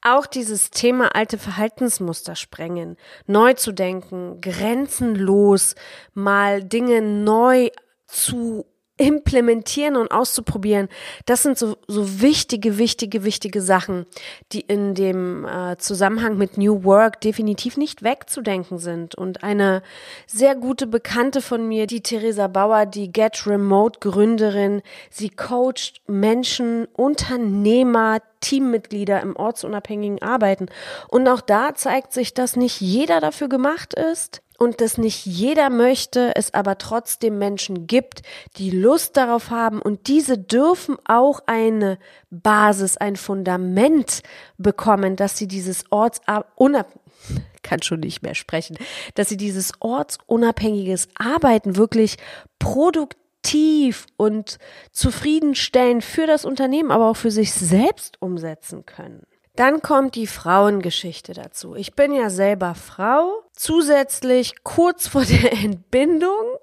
Auch 0.02 0.26
dieses 0.26 0.70
Thema 0.70 1.14
alte 1.14 1.36
Verhaltensmuster 1.36 2.36
sprengen, 2.36 2.96
neu 3.26 3.54
zu 3.54 3.72
denken, 3.72 4.40
grenzenlos 4.40 5.74
mal 6.14 6.62
Dinge 6.62 7.02
neu 7.02 7.68
zu 8.10 8.66
implementieren 9.00 9.96
und 9.96 10.12
auszuprobieren, 10.12 10.88
das 11.24 11.42
sind 11.42 11.56
so, 11.56 11.78
so 11.88 12.20
wichtige, 12.20 12.76
wichtige, 12.76 13.24
wichtige 13.24 13.62
Sachen, 13.62 14.04
die 14.52 14.60
in 14.60 14.94
dem 14.94 15.46
äh, 15.46 15.78
Zusammenhang 15.78 16.36
mit 16.36 16.58
New 16.58 16.84
Work 16.84 17.22
definitiv 17.22 17.78
nicht 17.78 18.02
wegzudenken 18.02 18.76
sind. 18.76 19.14
Und 19.14 19.42
eine 19.42 19.82
sehr 20.26 20.54
gute 20.54 20.86
Bekannte 20.86 21.40
von 21.40 21.66
mir, 21.66 21.86
die 21.86 22.02
Theresa 22.02 22.46
Bauer, 22.46 22.84
die 22.84 23.10
Get 23.10 23.46
Remote 23.46 24.00
Gründerin, 24.00 24.82
sie 25.08 25.30
coacht 25.30 26.02
Menschen, 26.06 26.86
Unternehmer, 26.92 28.18
Teammitglieder 28.40 29.22
im 29.22 29.34
ortsunabhängigen 29.34 30.20
Arbeiten. 30.20 30.66
Und 31.08 31.26
auch 31.26 31.40
da 31.40 31.74
zeigt 31.74 32.12
sich, 32.12 32.34
dass 32.34 32.54
nicht 32.54 32.82
jeder 32.82 33.20
dafür 33.20 33.48
gemacht 33.48 33.94
ist 33.94 34.42
und 34.60 34.82
dass 34.82 34.98
nicht 34.98 35.24
jeder 35.24 35.70
möchte, 35.70 36.36
es 36.36 36.52
aber 36.52 36.76
trotzdem 36.76 37.38
Menschen 37.38 37.86
gibt, 37.86 38.20
die 38.58 38.70
Lust 38.70 39.16
darauf 39.16 39.48
haben 39.48 39.80
und 39.80 40.06
diese 40.06 40.36
dürfen 40.36 40.98
auch 41.06 41.40
eine 41.46 41.98
Basis, 42.30 42.98
ein 42.98 43.16
Fundament 43.16 44.22
bekommen, 44.58 45.16
dass 45.16 45.38
sie 45.38 45.48
dieses 45.48 45.84
ortsunabhängige 45.90 47.00
kann 47.62 47.82
schon 47.82 48.00
nicht 48.00 48.22
mehr 48.22 48.34
sprechen, 48.34 48.76
dass 49.14 49.28
sie 49.28 49.36
dieses 49.36 49.72
ortsunabhängiges 49.80 51.08
Arbeiten 51.14 51.76
wirklich 51.76 52.16
produktiv 52.58 54.06
und 54.16 54.58
zufriedenstellend 54.92 56.04
für 56.04 56.26
das 56.26 56.44
Unternehmen, 56.44 56.90
aber 56.90 57.10
auch 57.10 57.16
für 57.16 57.30
sich 57.30 57.52
selbst 57.52 58.20
umsetzen 58.20 58.86
können. 58.86 59.22
Dann 59.56 59.82
kommt 59.82 60.14
die 60.14 60.26
Frauengeschichte 60.26 61.34
dazu. 61.34 61.74
Ich 61.74 61.94
bin 61.94 62.12
ja 62.12 62.30
selber 62.30 62.74
Frau, 62.74 63.42
zusätzlich 63.52 64.62
kurz 64.62 65.08
vor 65.08 65.24
der 65.24 65.52
Entbindung, 65.64 66.58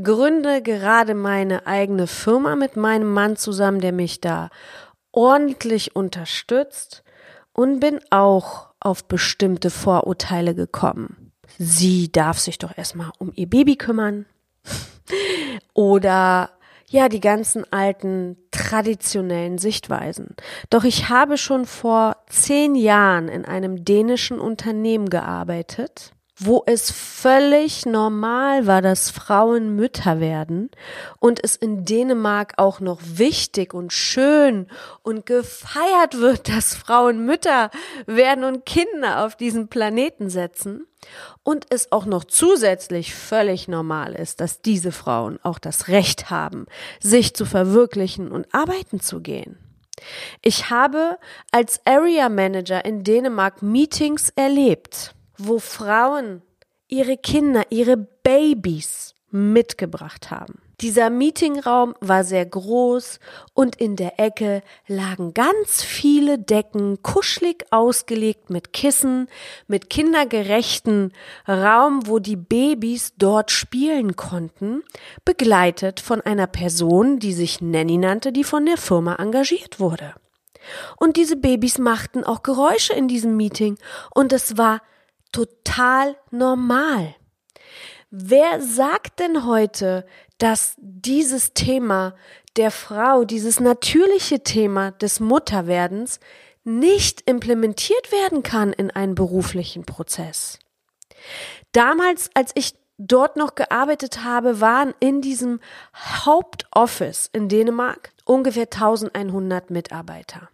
gründe 0.00 0.62
gerade 0.62 1.14
meine 1.14 1.66
eigene 1.66 2.06
Firma 2.06 2.56
mit 2.56 2.76
meinem 2.76 3.12
Mann 3.12 3.36
zusammen, 3.36 3.80
der 3.80 3.92
mich 3.92 4.20
da 4.20 4.50
ordentlich 5.10 5.94
unterstützt 5.94 7.02
und 7.52 7.80
bin 7.80 8.00
auch 8.10 8.68
auf 8.80 9.04
bestimmte 9.04 9.70
Vorurteile 9.70 10.54
gekommen. 10.54 11.32
Sie 11.58 12.10
darf 12.10 12.38
sich 12.38 12.58
doch 12.58 12.76
erstmal 12.76 13.10
um 13.18 13.32
ihr 13.34 13.48
Baby 13.48 13.76
kümmern. 13.76 14.26
Oder 15.74 16.50
ja, 16.92 17.08
die 17.08 17.20
ganzen 17.20 17.64
alten 17.72 18.36
traditionellen 18.50 19.56
Sichtweisen. 19.56 20.36
Doch 20.68 20.84
ich 20.84 21.08
habe 21.08 21.38
schon 21.38 21.64
vor 21.64 22.18
zehn 22.28 22.74
Jahren 22.74 23.28
in 23.28 23.46
einem 23.46 23.84
dänischen 23.84 24.38
Unternehmen 24.38 25.08
gearbeitet, 25.08 26.12
wo 26.38 26.62
es 26.66 26.90
völlig 26.90 27.84
normal 27.84 28.66
war, 28.66 28.80
dass 28.82 29.10
Frauen 29.10 29.76
Mütter 29.76 30.18
werden 30.18 30.70
und 31.18 31.42
es 31.42 31.56
in 31.56 31.84
Dänemark 31.84 32.54
auch 32.56 32.80
noch 32.80 33.00
wichtig 33.02 33.74
und 33.74 33.92
schön 33.92 34.66
und 35.02 35.26
gefeiert 35.26 36.18
wird, 36.18 36.48
dass 36.48 36.74
Frauen 36.74 37.26
Mütter 37.26 37.70
werden 38.06 38.44
und 38.44 38.64
Kinder 38.64 39.24
auf 39.24 39.36
diesen 39.36 39.68
Planeten 39.68 40.30
setzen 40.30 40.86
und 41.42 41.66
es 41.70 41.92
auch 41.92 42.06
noch 42.06 42.24
zusätzlich 42.24 43.14
völlig 43.14 43.68
normal 43.68 44.14
ist, 44.14 44.40
dass 44.40 44.62
diese 44.62 44.92
Frauen 44.92 45.38
auch 45.42 45.58
das 45.58 45.88
Recht 45.88 46.30
haben, 46.30 46.66
sich 47.00 47.34
zu 47.34 47.44
verwirklichen 47.44 48.30
und 48.32 48.46
arbeiten 48.54 49.00
zu 49.00 49.20
gehen. 49.20 49.58
Ich 50.40 50.70
habe 50.70 51.18
als 51.50 51.80
Area 51.84 52.28
Manager 52.28 52.84
in 52.84 53.04
Dänemark 53.04 53.62
Meetings 53.62 54.30
erlebt, 54.30 55.14
wo 55.46 55.58
Frauen 55.58 56.42
ihre 56.88 57.16
Kinder, 57.16 57.64
ihre 57.70 57.96
Babys 57.96 59.14
mitgebracht 59.30 60.30
haben. 60.30 60.60
Dieser 60.82 61.10
Meetingraum 61.10 61.94
war 62.00 62.24
sehr 62.24 62.44
groß 62.44 63.20
und 63.54 63.76
in 63.76 63.94
der 63.94 64.18
Ecke 64.18 64.62
lagen 64.88 65.32
ganz 65.32 65.82
viele 65.82 66.38
Decken, 66.38 67.02
kuschelig 67.02 67.64
ausgelegt 67.70 68.50
mit 68.50 68.72
Kissen, 68.72 69.28
mit 69.68 69.90
kindergerechten 69.90 71.12
Raum, 71.46 72.06
wo 72.08 72.18
die 72.18 72.36
Babys 72.36 73.14
dort 73.16 73.52
spielen 73.52 74.16
konnten, 74.16 74.82
begleitet 75.24 76.00
von 76.00 76.20
einer 76.20 76.48
Person, 76.48 77.20
die 77.20 77.32
sich 77.32 77.60
Nanny 77.60 77.96
nannte, 77.96 78.32
die 78.32 78.44
von 78.44 78.66
der 78.66 78.76
Firma 78.76 79.14
engagiert 79.14 79.78
wurde. 79.78 80.14
Und 80.96 81.16
diese 81.16 81.36
Babys 81.36 81.78
machten 81.78 82.24
auch 82.24 82.42
Geräusche 82.42 82.92
in 82.92 83.06
diesem 83.08 83.36
Meeting 83.36 83.78
und 84.14 84.32
es 84.32 84.58
war 84.58 84.80
total 85.32 86.16
normal. 86.30 87.14
Wer 88.10 88.60
sagt 88.60 89.20
denn 89.20 89.46
heute, 89.46 90.06
dass 90.38 90.74
dieses 90.78 91.54
Thema 91.54 92.14
der 92.56 92.70
Frau, 92.70 93.24
dieses 93.24 93.58
natürliche 93.58 94.42
Thema 94.42 94.90
des 94.90 95.18
Mutterwerdens 95.18 96.20
nicht 96.64 97.22
implementiert 97.22 98.12
werden 98.12 98.42
kann 98.42 98.72
in 98.72 98.90
einen 98.90 99.14
beruflichen 99.14 99.84
Prozess? 99.84 100.58
Damals, 101.72 102.30
als 102.34 102.52
ich 102.54 102.74
dort 102.98 103.36
noch 103.36 103.54
gearbeitet 103.54 104.22
habe, 104.24 104.60
waren 104.60 104.94
in 105.00 105.22
diesem 105.22 105.60
Hauptoffice 105.96 107.30
in 107.32 107.48
Dänemark 107.48 108.12
ungefähr 108.24 108.64
1100 108.64 109.70
Mitarbeiter. 109.70 110.48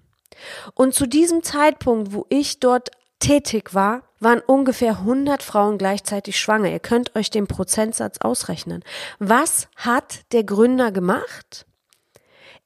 Und 0.74 0.94
zu 0.94 1.06
diesem 1.06 1.42
Zeitpunkt, 1.42 2.12
wo 2.12 2.26
ich 2.28 2.60
dort 2.60 2.90
tätig 3.18 3.74
war, 3.74 4.02
waren 4.20 4.40
ungefähr 4.40 4.98
100 4.98 5.42
Frauen 5.42 5.78
gleichzeitig 5.78 6.38
schwanger. 6.38 6.70
Ihr 6.70 6.80
könnt 6.80 7.14
euch 7.16 7.30
den 7.30 7.46
Prozentsatz 7.46 8.18
ausrechnen. 8.18 8.82
Was 9.18 9.68
hat 9.76 10.20
der 10.32 10.44
Gründer 10.44 10.92
gemacht? 10.92 11.66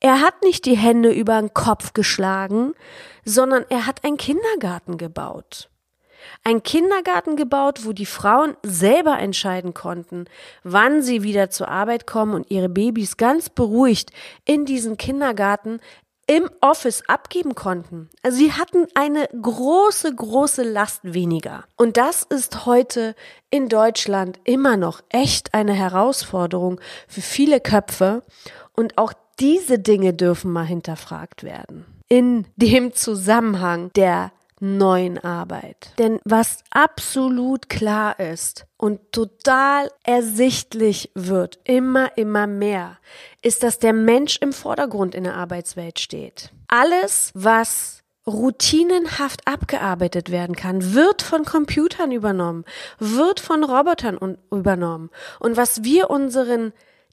Er 0.01 0.21
hat 0.21 0.43
nicht 0.43 0.65
die 0.65 0.77
Hände 0.77 1.13
über 1.13 1.41
den 1.41 1.55
Kopf 1.55 1.93
geschlagen, 1.93 2.75
sondern 3.25 3.65
er 3.69 3.87
hat 3.87 4.05
einen 4.05 4.17
Kindergarten 4.17 4.99
gebaut. 4.99 5.69
Ein 6.45 6.63
Kindergarten 6.63 7.37
gebaut, 7.37 7.85
wo 7.85 7.93
die 7.93 8.07
Frauen 8.07 8.57
selber 8.63 9.19
entscheiden 9.19 9.75
konnten, 9.75 10.27
wann 10.65 11.03
sie 11.03 11.23
wieder 11.23 11.51
zur 11.51 11.69
Arbeit 11.69 12.07
kommen 12.07 12.35
und 12.35 12.51
ihre 12.51 12.69
Babys 12.69 13.17
ganz 13.17 13.49
beruhigt 13.49 14.11
in 14.45 14.65
diesen 14.65 14.97
Kindergarten 14.97 15.81
im 16.33 16.49
Office 16.63 17.03
abgeben 17.09 17.55
konnten. 17.55 18.09
Also 18.23 18.39
sie 18.39 18.53
hatten 18.53 18.87
eine 18.95 19.29
große, 19.29 20.15
große 20.15 20.63
Last 20.63 21.01
weniger. 21.03 21.65
Und 21.77 21.99
das 21.99 22.23
ist 22.23 22.65
heute 22.65 23.15
in 23.51 23.69
Deutschland 23.69 24.41
immer 24.45 24.79
noch 24.79 25.03
echt 25.11 25.53
eine 25.53 25.75
Herausforderung 25.75 26.81
für 27.07 27.21
viele 27.21 27.61
Köpfe. 27.61 28.23
Und 28.75 28.97
auch 28.97 29.13
diese 29.41 29.79
Dinge 29.79 30.15
dürfen 30.15 30.51
mal 30.51 30.65
hinterfragt 30.65 31.45
werden. 31.45 31.85
In 32.09 32.47
dem 32.57 32.95
Zusammenhang 32.95 33.91
der 33.95 34.33
neuen 34.63 35.19
Arbeit. 35.19 35.93
Denn 35.99 36.21
was 36.25 36.59
absolut 36.71 37.69
klar 37.69 38.21
ist 38.21 38.67
und 38.77 39.01
total 39.11 39.91
ersichtlich 40.05 41.11
wird, 41.15 41.59
immer, 41.65 42.17
immer 42.17 42.47
mehr, 42.47 42.99
ist, 43.43 43.65
dass 43.65 43.81
der 43.81 43.93
Mensch 43.93 44.39
im 44.41 44.53
Vordergrund 44.53 45.17
in 45.17 45.25
der 45.25 45.35
Arbeitswelt 45.35 45.99
steht. 45.99 46.53
Alles, 46.69 47.33
was 47.35 48.03
routinenhaft 48.25 49.49
abgearbeitet 49.49 50.31
werden 50.31 50.55
kann, 50.55 50.95
wird 50.95 51.23
von 51.23 51.45
Computern 51.45 52.13
übernommen, 52.13 52.65
wird 53.01 53.41
von 53.41 53.65
Robotern 53.65 54.39
übernommen. 54.53 55.11
Und 55.41 55.57
was 55.57 55.83
wir 55.83 56.09
unseren 56.09 56.73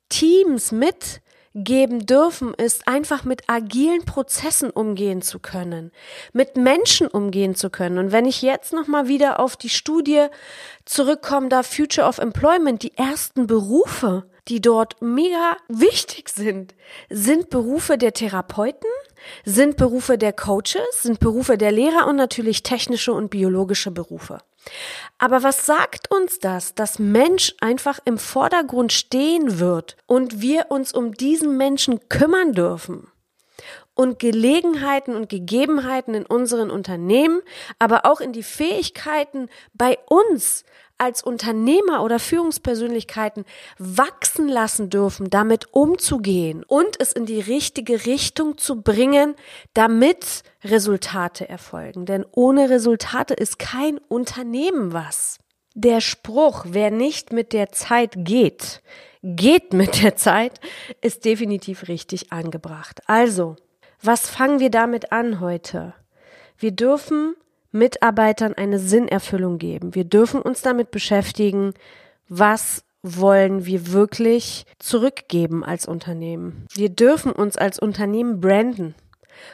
Teams 0.10 0.72
mit 0.72 1.22
geben 1.56 2.06
dürfen, 2.06 2.54
ist 2.54 2.88
einfach 2.88 3.24
mit 3.24 3.50
agilen 3.50 4.06
Prozessen 4.06 4.70
umgehen 4.70 5.22
zu 5.22 5.40
können, 5.40 5.92
mit 6.34 6.58
Menschen 6.58 7.08
umgehen 7.08 7.56
zu 7.56 7.70
können. 7.70 7.98
Und 7.98 8.12
wenn 8.12 8.26
ich 8.26 8.42
jetzt 8.42 8.74
nochmal 8.74 9.08
wieder 9.08 9.40
auf 9.40 9.58
die 9.58 9.70
Studie 9.70 10.28
zurückkomme, 10.86 11.50
da 11.50 11.64
Future 11.64 12.08
of 12.08 12.20
Employment, 12.20 12.84
die 12.84 12.96
ersten 12.96 13.48
Berufe, 13.48 14.30
die 14.48 14.62
dort 14.62 15.02
mega 15.02 15.58
wichtig 15.68 16.30
sind, 16.30 16.76
sind 17.10 17.50
Berufe 17.50 17.98
der 17.98 18.14
Therapeuten, 18.14 18.90
sind 19.46 19.78
Berufe 19.78 20.18
der 20.18 20.34
Coaches, 20.34 21.02
sind 21.02 21.20
Berufe 21.20 21.58
der 21.58 21.72
Lehrer 21.72 22.08
und 22.08 22.16
natürlich 22.16 22.64
technische 22.64 23.14
und 23.14 23.30
biologische 23.30 23.92
Berufe. 23.92 24.40
Aber 25.18 25.44
was 25.44 25.66
sagt 25.66 26.12
uns 26.12 26.40
das, 26.40 26.76
dass 26.76 27.00
Mensch 27.00 27.54
einfach 27.60 28.00
im 28.06 28.18
Vordergrund 28.18 28.94
stehen 28.94 29.60
wird 29.60 29.98
und 30.06 30.42
wir 30.42 30.68
uns 30.70 30.94
um 30.94 31.14
diesen 31.14 31.58
Menschen 31.58 32.08
kümmern 32.10 32.54
dürfen? 32.54 33.08
Und 33.94 34.20
Gelegenheiten 34.20 35.16
und 35.16 35.28
Gegebenheiten 35.28 36.14
in 36.14 36.26
unseren 36.26 36.72
Unternehmen, 36.72 37.42
aber 37.80 38.06
auch 38.06 38.22
in 38.22 38.32
die 38.32 38.44
Fähigkeiten 38.44 39.50
bei 39.74 39.98
uns 40.08 40.64
als 41.00 41.24
Unternehmer 41.24 42.04
oder 42.04 42.20
Führungspersönlichkeiten 42.20 43.46
wachsen 43.80 44.48
lassen 44.48 44.90
dürfen, 44.90 45.30
damit 45.30 45.74
umzugehen 45.74 46.64
und 46.64 47.00
es 47.00 47.14
in 47.14 47.26
die 47.26 47.40
richtige 47.40 48.06
Richtung 48.06 48.58
zu 48.58 48.82
bringen, 48.82 49.36
damit 49.74 50.44
Resultate 50.64 51.50
erfolgen. 51.50 52.06
Denn 52.06 52.26
ohne 52.32 52.70
Resultate 52.70 53.34
ist 53.34 53.58
kein 53.58 53.98
Unternehmen 53.98 54.94
was. 54.94 55.40
Der 55.74 56.02
Spruch, 56.02 56.66
wer 56.68 56.92
nicht 56.92 57.32
mit 57.32 57.54
der 57.54 57.72
Zeit 57.72 58.14
geht, 58.18 58.82
geht 59.24 59.74
mit 59.74 60.04
der 60.04 60.16
Zeit, 60.16 60.60
ist 61.02 61.26
definitiv 61.26 61.88
richtig 61.88 62.32
angebracht. 62.32 63.02
Also, 63.08 63.56
was 64.02 64.30
fangen 64.30 64.60
wir 64.60 64.72
damit 64.72 65.12
an 65.12 65.40
heute? 65.40 65.94
Wir 66.58 66.72
dürfen 66.72 67.36
Mitarbeitern 67.72 68.54
eine 68.54 68.80
Sinnerfüllung 68.80 69.58
geben. 69.58 69.96
Wir 69.96 70.04
dürfen 70.04 70.42
uns 70.42 70.62
damit 70.62 70.92
beschäftigen, 70.92 71.74
was 72.28 72.84
wollen 73.02 73.66
wir 73.66 73.92
wirklich 73.92 74.66
zurückgeben 74.78 75.64
als 75.64 75.86
Unternehmen. 75.86 76.66
Wir 76.74 76.90
dürfen 76.90 77.32
uns 77.32 77.58
als 77.58 77.80
Unternehmen 77.80 78.42
branden, 78.42 78.96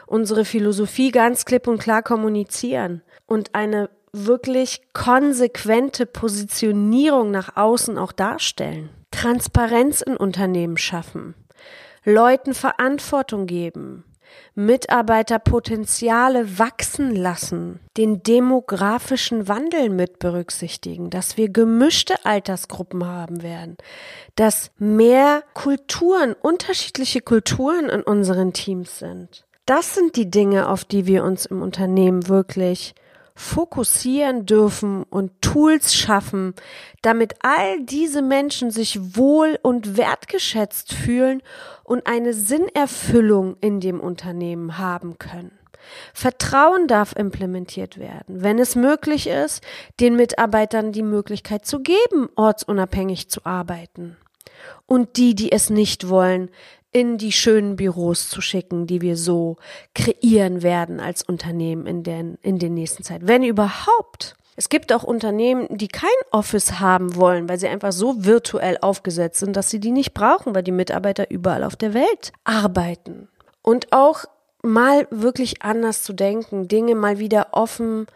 unsere 0.08 0.46
Philosophie 0.46 1.12
ganz 1.12 1.46
klipp 1.46 1.68
und 1.68 1.78
klar 1.78 2.02
kommunizieren 2.02 3.02
und 3.28 3.54
eine 3.54 3.90
wirklich 4.12 4.82
konsequente 4.94 6.06
Positionierung 6.06 7.32
nach 7.32 7.56
außen 7.56 7.98
auch 7.98 8.14
darstellen. 8.14 8.90
Transparenz 9.12 10.02
in 10.02 10.18
Unternehmen 10.18 10.78
schaffen, 10.78 11.36
Leuten 12.04 12.54
Verantwortung 12.54 13.46
geben, 13.46 14.04
Mitarbeiterpotenziale 14.56 16.60
wachsen 16.60 17.16
lassen, 17.16 17.80
den 17.98 18.24
demografischen 18.24 19.48
Wandel 19.48 19.90
mit 19.90 20.20
berücksichtigen, 20.20 21.10
dass 21.10 21.38
wir 21.38 21.50
gemischte 21.50 22.26
Altersgruppen 22.26 23.06
haben 23.06 23.44
werden, 23.44 23.78
dass 24.36 24.72
mehr 24.78 25.44
Kulturen, 25.54 26.34
unterschiedliche 26.34 27.22
Kulturen 27.22 27.90
in 27.90 28.02
unseren 28.02 28.54
Teams 28.54 29.00
sind. 29.00 29.46
Das 29.66 29.96
sind 29.96 30.16
die 30.16 30.30
Dinge, 30.30 30.70
auf 30.70 30.86
die 30.86 31.08
wir 31.08 31.24
uns 31.24 31.46
im 31.46 31.62
Unternehmen 31.62 32.28
wirklich 32.28 32.94
fokussieren 33.36 34.46
dürfen 34.46 35.04
und 35.04 35.42
Tools 35.42 35.94
schaffen, 35.94 36.54
damit 37.02 37.36
all 37.42 37.82
diese 37.82 38.22
Menschen 38.22 38.72
sich 38.72 39.18
wohl 39.18 39.60
und 39.62 39.98
wertgeschätzt 39.98 40.94
fühlen 40.94 41.44
und 41.84 42.08
eine 42.08 42.34
Sinnerfüllung 42.34 43.58
in 43.60 43.82
dem 43.82 44.00
Unternehmen 44.00 44.78
haben 44.78 45.18
können. 45.18 45.52
Vertrauen 46.14 46.88
darf 46.88 47.14
implementiert 47.16 48.00
werden, 48.00 48.42
wenn 48.42 48.58
es 48.58 48.76
möglich 48.76 49.28
ist, 49.28 49.64
den 50.00 50.16
Mitarbeitern 50.16 50.92
die 50.92 51.04
Möglichkeit 51.04 51.66
zu 51.66 51.82
geben, 51.82 52.30
ortsunabhängig 52.36 53.30
zu 53.30 53.46
arbeiten. 53.46 54.18
Und 54.88 55.18
die, 55.18 55.36
die 55.36 55.52
es 55.52 55.70
nicht 55.70 56.10
wollen, 56.10 56.50
in 56.96 57.18
die 57.18 57.34
schönen 57.34 57.76
Büros 57.76 58.30
zu 58.30 58.40
schicken, 58.40 58.88
die 58.88 59.02
wir 59.02 59.18
so 59.18 59.58
kreieren 59.94 60.64
werden 60.64 61.02
als 61.02 61.24
Unternehmen 61.24 61.86
in 61.88 62.04
den, 62.04 62.38
in 62.42 62.58
den 62.58 62.74
nächsten 62.74 63.04
Zeit. 63.04 63.28
Wenn 63.28 63.44
überhaupt. 63.44 64.38
Es 64.56 64.70
gibt 64.70 64.94
auch 64.94 65.04
Unternehmen, 65.04 65.68
die 65.70 65.90
kein 65.90 66.08
Office 66.32 66.80
haben 66.80 67.18
wollen, 67.18 67.50
weil 67.50 67.60
sie 67.60 67.68
einfach 67.68 67.92
so 67.92 68.24
virtuell 68.24 68.78
aufgesetzt 68.80 69.42
sind, 69.42 69.58
dass 69.58 69.70
sie 69.70 69.82
die 69.82 69.92
nicht 69.92 70.14
brauchen, 70.14 70.56
weil 70.56 70.64
die 70.64 70.72
Mitarbeiter 70.72 71.30
überall 71.30 71.66
auf 71.66 71.76
der 71.76 71.94
Welt 71.94 72.32
arbeiten. 72.46 73.28
Und 73.62 73.92
auch 73.92 74.24
mal 74.64 75.06
wirklich 75.12 75.64
anders 75.64 76.02
zu 76.02 76.14
denken, 76.14 76.70
Dinge 76.70 76.96
mal 76.96 77.20
wieder 77.20 77.48
offen 77.52 78.08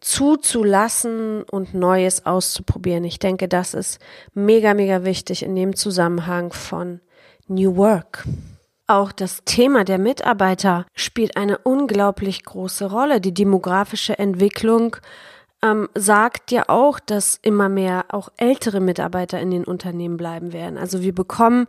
zuzulassen 0.00 1.44
und 1.44 1.72
Neues 1.72 2.26
auszuprobieren. 2.26 3.04
Ich 3.04 3.20
denke, 3.20 3.46
das 3.46 3.74
ist 3.74 4.00
mega, 4.34 4.74
mega 4.74 5.04
wichtig 5.04 5.44
in 5.44 5.54
dem 5.54 5.76
Zusammenhang 5.76 6.52
von 6.52 7.00
New 7.48 7.76
Work. 7.76 8.24
Auch 8.86 9.12
das 9.12 9.42
Thema 9.44 9.84
der 9.84 9.98
Mitarbeiter 9.98 10.86
spielt 10.94 11.36
eine 11.36 11.58
unglaublich 11.58 12.44
große 12.44 12.86
Rolle. 12.86 13.20
Die 13.20 13.34
demografische 13.34 14.18
Entwicklung 14.18 14.96
ähm, 15.64 15.88
sagt 15.94 16.50
ja 16.50 16.64
auch, 16.68 17.00
dass 17.00 17.38
immer 17.40 17.68
mehr 17.68 18.04
auch 18.08 18.28
ältere 18.36 18.80
Mitarbeiter 18.80 19.40
in 19.40 19.50
den 19.50 19.64
Unternehmen 19.64 20.18
bleiben 20.18 20.52
werden. 20.52 20.76
Also 20.76 21.00
wir 21.00 21.14
bekommen 21.14 21.66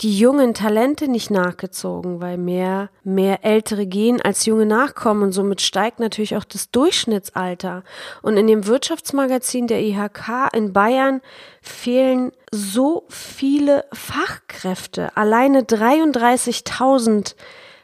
die 0.00 0.16
jungen 0.16 0.54
Talente 0.54 1.08
nicht 1.08 1.30
nachgezogen, 1.30 2.20
weil 2.20 2.36
mehr, 2.36 2.90
mehr 3.04 3.44
Ältere 3.44 3.86
gehen 3.86 4.20
als 4.20 4.44
junge 4.44 4.66
nachkommen 4.66 5.22
und 5.22 5.32
somit 5.32 5.60
steigt 5.60 6.00
natürlich 6.00 6.36
auch 6.36 6.44
das 6.44 6.70
Durchschnittsalter. 6.70 7.84
Und 8.22 8.36
in 8.36 8.46
dem 8.48 8.66
Wirtschaftsmagazin 8.66 9.68
der 9.68 9.82
IHK 9.82 10.52
in 10.52 10.72
Bayern 10.72 11.20
fehlen 11.62 12.32
so 12.52 13.04
viele 13.08 13.84
Fachkräfte. 13.92 15.16
Alleine 15.16 15.62
33.000 15.62 17.34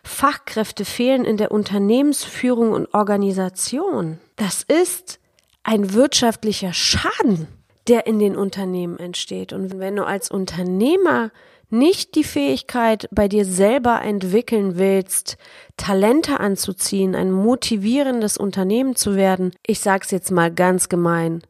Fachkräfte 0.02 0.84
fehlen 0.84 1.24
in 1.24 1.36
der 1.36 1.50
Unternehmensführung 1.50 2.72
und 2.72 2.92
Organisation. 2.92 4.18
Das 4.36 4.62
ist 4.62 5.18
ein 5.64 5.92
wirtschaftlicher 5.92 6.72
Schaden, 6.72 7.48
der 7.88 8.06
in 8.06 8.18
den 8.18 8.36
Unternehmen 8.36 8.98
entsteht. 8.98 9.52
Und 9.52 9.78
wenn 9.78 9.96
du 9.96 10.04
als 10.04 10.30
Unternehmer 10.30 11.30
nicht 11.70 12.14
die 12.14 12.24
Fähigkeit 12.24 13.08
bei 13.10 13.26
dir 13.26 13.44
selber 13.44 14.00
entwickeln 14.02 14.78
willst, 14.78 15.36
Talente 15.76 16.38
anzuziehen, 16.38 17.14
ein 17.16 17.32
motivierendes 17.32 18.36
Unternehmen 18.36 18.94
zu 18.94 19.16
werden, 19.16 19.52
ich 19.66 19.80
sag's 19.80 20.10
jetzt 20.12 20.30
mal 20.30 20.52
ganz 20.52 20.88
gemein, 20.88 21.42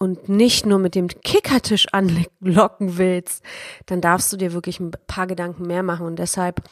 und 0.00 0.28
nicht 0.28 0.64
nur 0.64 0.78
mit 0.78 0.94
dem 0.94 1.08
Kickertisch 1.08 1.86
anlocken 1.92 2.98
willst, 2.98 3.42
dann 3.86 4.00
darfst 4.00 4.32
du 4.32 4.36
dir 4.36 4.52
wirklich 4.52 4.78
ein 4.78 4.92
paar 5.08 5.26
Gedanken 5.26 5.66
mehr 5.66 5.82
machen. 5.82 6.06
Und 6.06 6.20
deshalb 6.20 6.62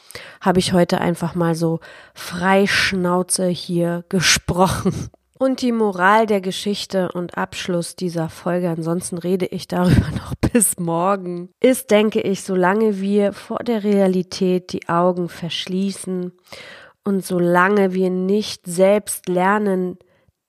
habe 0.40 0.61
ich 0.61 0.72
heute 0.72 1.01
einfach 1.01 1.35
mal 1.35 1.57
so 1.57 1.81
frei 2.14 2.66
Schnauze 2.66 3.49
hier 3.49 4.05
gesprochen. 4.09 5.11
Und 5.38 5.61
die 5.61 5.72
Moral 5.72 6.27
der 6.27 6.40
Geschichte 6.40 7.12
und 7.12 7.37
Abschluss 7.37 7.94
dieser 7.94 8.31
Folge, 8.31 8.70
ansonsten 8.70 9.18
rede 9.18 9.46
ich 9.46 9.68
darüber 9.68 10.11
noch 10.16 10.35
bis 10.53 10.79
morgen, 10.79 11.51
ist, 11.61 11.90
denke 11.90 12.20
ich, 12.20 12.42
solange 12.42 13.01
wir 13.01 13.33
vor 13.33 13.59
der 13.59 13.85
Realität 13.85 14.72
die 14.72 14.88
Augen 14.88 15.29
verschließen 15.29 16.33
und 17.05 17.25
solange 17.25 17.92
wir 17.92 18.11
nicht 18.11 18.66
selbst 18.66 19.29
lernen, 19.29 19.99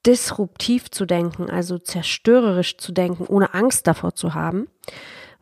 disruptiv 0.05 0.89
zu 0.89 1.05
denken, 1.05 1.49
also 1.49 1.77
zerstörerisch 1.77 2.77
zu 2.77 2.93
denken, 2.93 3.25
ohne 3.27 3.53
Angst 3.53 3.87
davor 3.87 4.15
zu 4.15 4.33
haben, 4.33 4.67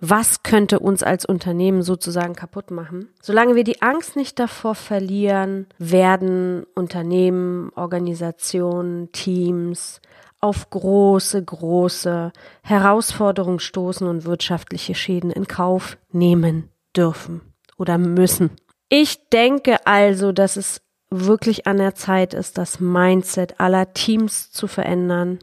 was 0.09 0.43
könnte 0.43 0.79
uns 0.79 1.03
als 1.03 1.25
Unternehmen 1.25 1.81
sozusagen 1.81 2.35
kaputt 2.35 2.71
machen. 2.71 3.09
Solange 3.21 3.55
wir 3.55 3.63
die 3.63 3.81
Angst 3.81 4.15
nicht 4.15 4.39
davor 4.39 4.75
verlieren, 4.75 5.67
werden 5.77 6.65
Unternehmen, 6.75 7.71
Organisationen, 7.75 9.11
Teams 9.11 10.01
auf 10.41 10.69
große, 10.69 11.43
große 11.43 12.31
Herausforderungen 12.61 13.59
stoßen 13.59 14.07
und 14.07 14.25
wirtschaftliche 14.25 14.93
Schäden 14.93 15.31
in 15.31 15.47
Kauf 15.47 15.97
nehmen 16.11 16.69
dürfen 16.95 17.41
oder 17.77 17.97
müssen. 17.97 18.51
Ich 18.89 19.29
denke 19.29 19.85
also, 19.87 20.31
dass 20.31 20.55
es 20.55 20.81
wirklich 21.09 21.65
an 21.67 21.77
der 21.77 21.95
Zeit 21.95 22.33
ist, 22.33 22.57
das 22.57 22.79
Mindset 22.79 23.59
aller 23.59 23.93
Teams 23.93 24.51
zu 24.51 24.67
verändern 24.67 25.39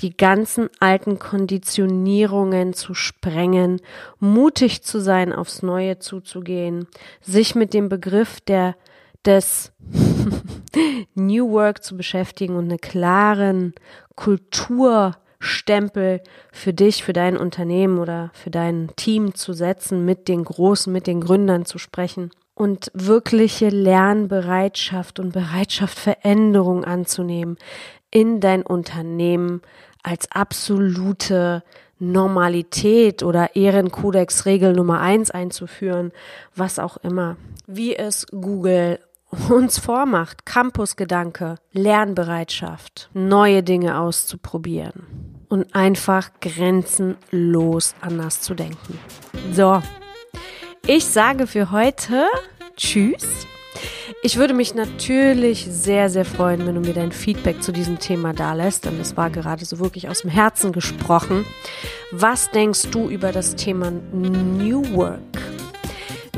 die 0.00 0.16
ganzen 0.16 0.68
alten 0.80 1.18
Konditionierungen 1.18 2.74
zu 2.74 2.94
sprengen, 2.94 3.80
mutig 4.18 4.82
zu 4.82 5.00
sein, 5.00 5.32
aufs 5.32 5.62
Neue 5.62 5.98
zuzugehen, 5.98 6.86
sich 7.20 7.54
mit 7.54 7.74
dem 7.74 7.88
Begriff 7.88 8.40
der 8.40 8.76
des 9.24 9.72
New 11.14 11.50
Work 11.50 11.82
zu 11.82 11.96
beschäftigen 11.96 12.56
und 12.56 12.66
eine 12.66 12.78
klaren 12.78 13.74
Kulturstempel 14.14 16.22
für 16.52 16.72
dich, 16.72 17.02
für 17.02 17.12
dein 17.12 17.36
Unternehmen 17.36 17.98
oder 17.98 18.30
für 18.34 18.50
dein 18.50 18.90
Team 18.96 19.34
zu 19.34 19.52
setzen, 19.52 20.04
mit 20.04 20.28
den 20.28 20.44
Großen, 20.44 20.92
mit 20.92 21.08
den 21.08 21.20
Gründern 21.20 21.64
zu 21.64 21.78
sprechen 21.78 22.30
und 22.56 22.90
wirkliche 22.94 23.68
Lernbereitschaft 23.68 25.20
und 25.20 25.32
Bereitschaft, 25.32 25.96
Veränderung 25.96 26.84
anzunehmen, 26.84 27.58
in 28.10 28.40
dein 28.40 28.62
Unternehmen 28.62 29.60
als 30.02 30.32
absolute 30.32 31.62
Normalität 31.98 33.22
oder 33.22 33.54
Ehrenkodex-Regel 33.56 34.72
Nummer 34.72 35.00
eins 35.00 35.30
einzuführen, 35.30 36.12
was 36.54 36.78
auch 36.78 36.96
immer. 36.96 37.36
Wie 37.66 37.94
es 37.94 38.26
Google 38.28 39.00
uns 39.50 39.78
vormacht, 39.78 40.46
Campusgedanke, 40.46 41.56
Lernbereitschaft, 41.72 43.10
neue 43.12 43.62
Dinge 43.62 44.00
auszuprobieren 44.00 45.06
und 45.48 45.74
einfach 45.74 46.30
grenzenlos 46.40 47.94
anders 48.00 48.40
zu 48.40 48.54
denken. 48.54 48.98
So, 49.52 49.82
ich 50.86 51.04
sage 51.04 51.46
für 51.46 51.70
heute 51.70 52.26
Tschüss. 52.76 53.46
Ich 54.22 54.36
würde 54.36 54.54
mich 54.54 54.74
natürlich 54.74 55.66
sehr, 55.68 56.10
sehr 56.10 56.24
freuen, 56.24 56.66
wenn 56.66 56.74
du 56.74 56.80
mir 56.80 56.94
dein 56.94 57.12
Feedback 57.12 57.62
zu 57.62 57.72
diesem 57.72 57.98
Thema 57.98 58.32
da 58.32 58.54
lässt, 58.54 58.84
denn 58.84 58.98
es 59.00 59.16
war 59.16 59.30
gerade 59.30 59.64
so 59.64 59.78
wirklich 59.78 60.08
aus 60.08 60.22
dem 60.22 60.30
Herzen 60.30 60.72
gesprochen. 60.72 61.44
Was 62.12 62.50
denkst 62.50 62.90
du 62.92 63.08
über 63.08 63.32
das 63.32 63.56
Thema 63.56 63.90
New 64.12 64.94
Work? 64.94 65.20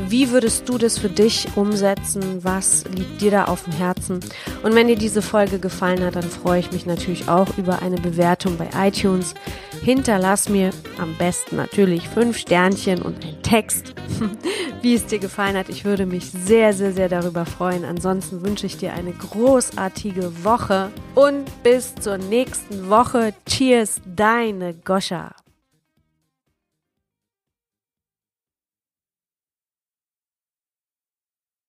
Wie 0.07 0.31
würdest 0.31 0.67
du 0.67 0.77
das 0.77 0.97
für 0.97 1.09
dich 1.09 1.47
umsetzen? 1.55 2.43
Was 2.43 2.85
liegt 2.95 3.21
dir 3.21 3.31
da 3.31 3.45
auf 3.45 3.63
dem 3.63 3.73
Herzen? 3.73 4.19
Und 4.63 4.73
wenn 4.73 4.87
dir 4.87 4.95
diese 4.95 5.21
Folge 5.21 5.59
gefallen 5.59 6.03
hat, 6.03 6.15
dann 6.15 6.29
freue 6.29 6.61
ich 6.61 6.71
mich 6.71 6.85
natürlich 6.85 7.29
auch 7.29 7.57
über 7.57 7.81
eine 7.81 7.97
Bewertung 7.97 8.57
bei 8.57 8.69
iTunes. 8.87 9.35
Hinterlass 9.81 10.49
mir 10.49 10.71
am 10.97 11.15
besten 11.17 11.55
natürlich 11.55 12.07
fünf 12.09 12.37
Sternchen 12.37 13.01
und 13.01 13.23
ein 13.25 13.41
Text, 13.41 13.95
wie 14.81 14.93
es 14.93 15.05
dir 15.05 15.19
gefallen 15.19 15.57
hat. 15.57 15.69
Ich 15.69 15.85
würde 15.85 16.05
mich 16.05 16.29
sehr, 16.29 16.73
sehr, 16.73 16.91
sehr 16.91 17.09
darüber 17.09 17.45
freuen. 17.45 17.85
Ansonsten 17.85 18.43
wünsche 18.43 18.65
ich 18.65 18.77
dir 18.77 18.93
eine 18.93 19.13
großartige 19.13 20.43
Woche 20.43 20.91
und 21.15 21.45
bis 21.63 21.95
zur 21.95 22.17
nächsten 22.17 22.89
Woche. 22.89 23.33
Cheers, 23.45 24.01
deine 24.05 24.73
Goscha. 24.73 25.31